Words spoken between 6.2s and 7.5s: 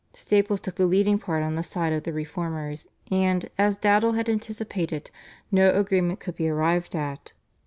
be arrived at.